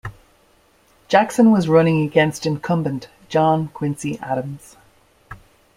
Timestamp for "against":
2.01-2.47